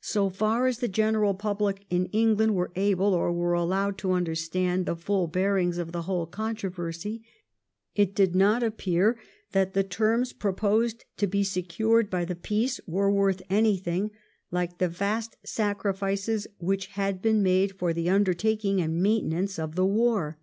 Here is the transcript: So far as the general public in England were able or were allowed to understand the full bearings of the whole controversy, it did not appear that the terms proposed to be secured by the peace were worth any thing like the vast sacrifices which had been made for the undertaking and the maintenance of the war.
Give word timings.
So 0.00 0.30
far 0.30 0.66
as 0.66 0.80
the 0.80 0.88
general 0.88 1.32
public 1.32 1.84
in 1.88 2.06
England 2.06 2.56
were 2.56 2.72
able 2.74 3.14
or 3.14 3.32
were 3.32 3.52
allowed 3.52 3.96
to 3.98 4.10
understand 4.10 4.84
the 4.84 4.96
full 4.96 5.28
bearings 5.28 5.78
of 5.78 5.92
the 5.92 6.02
whole 6.02 6.26
controversy, 6.26 7.24
it 7.94 8.16
did 8.16 8.34
not 8.34 8.64
appear 8.64 9.16
that 9.52 9.72
the 9.72 9.84
terms 9.84 10.32
proposed 10.32 11.04
to 11.18 11.28
be 11.28 11.44
secured 11.44 12.10
by 12.10 12.24
the 12.24 12.34
peace 12.34 12.80
were 12.88 13.12
worth 13.12 13.42
any 13.48 13.76
thing 13.76 14.10
like 14.50 14.78
the 14.78 14.88
vast 14.88 15.36
sacrifices 15.44 16.48
which 16.58 16.86
had 16.88 17.22
been 17.22 17.40
made 17.40 17.78
for 17.78 17.92
the 17.92 18.10
undertaking 18.10 18.80
and 18.80 18.94
the 18.96 19.02
maintenance 19.02 19.56
of 19.56 19.76
the 19.76 19.86
war. 19.86 20.36